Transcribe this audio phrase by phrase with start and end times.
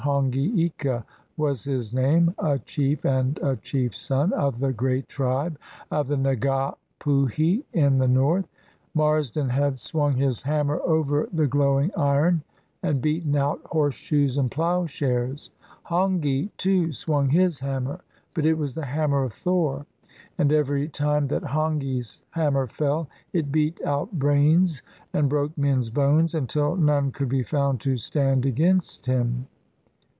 [0.01, 1.05] Hongi Ika
[1.37, 5.59] was his name, a chief and a chief's son of the great tribe
[5.91, 8.47] of the Nga Puhi in the north.
[8.95, 12.41] Marsden had swung his hammer over the glowing iron
[12.81, 15.51] and beaten out horseshoes and plough shares.
[15.83, 17.99] Hongi, too, swung his hammer;
[18.33, 19.85] but it was the Hammer of Thor.
[20.35, 24.81] And every time that Hongi's hammer fell, it beat out brains
[25.13, 29.45] and broke men's bones, until none could be found to stand against him.